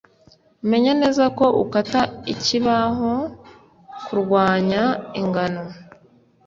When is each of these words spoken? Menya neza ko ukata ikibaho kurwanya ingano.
Menya 0.69 0.93
neza 1.01 1.23
ko 1.37 1.45
ukata 1.63 2.01
ikibaho 2.33 3.11
kurwanya 4.05 4.83
ingano. 5.21 5.63